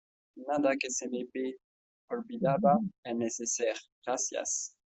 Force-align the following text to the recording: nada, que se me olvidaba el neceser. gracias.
nada, 0.47 0.75
que 0.79 0.89
se 0.89 1.07
me 1.09 1.25
olvidaba 2.09 2.79
el 3.03 3.19
neceser. 3.19 3.75
gracias. 4.03 4.75